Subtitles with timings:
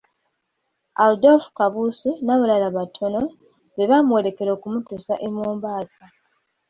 [1.05, 3.21] Adolfu Kabuusu n' abalala batono,
[3.75, 6.03] be baamuwerekerako okumutuusa e Mombasa.